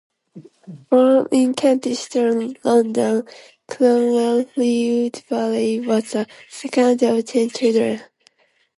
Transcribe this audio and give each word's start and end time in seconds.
Born 0.89 1.27
in 1.31 1.53
Kentish 1.53 2.07
Town, 2.09 2.55
London, 2.63 3.21
Cromwell 3.67 4.45
Fleetwood 4.45 5.23
Varley 5.29 5.79
was 5.81 6.13
the 6.13 6.25
second 6.49 7.03
of 7.03 7.23
ten 7.25 7.51
children. 7.51 8.01